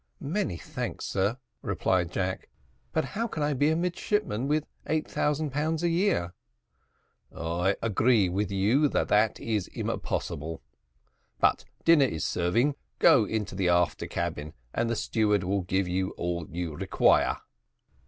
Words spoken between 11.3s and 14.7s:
but dinner is serving; go into the after cabin